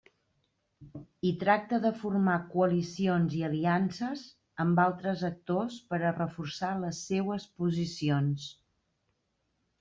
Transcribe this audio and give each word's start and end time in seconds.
I 1.31 1.33
tracta 1.43 1.79
de 1.83 1.91
formar 1.99 2.37
coalicions 2.53 3.35
i 3.41 3.43
aliances 3.49 4.25
amb 4.65 4.83
altres 4.85 5.23
actors 5.31 5.79
per 5.93 6.01
a 6.01 6.15
reforçar 6.17 6.73
les 6.87 7.05
seues 7.13 7.49
posicions. 7.63 8.51